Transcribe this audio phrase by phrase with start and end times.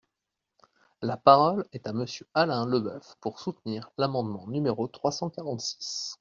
[1.03, 6.09] La parole est à Monsieur Alain Leboeuf, pour soutenir l’amendement numéro trois cent quarante-six.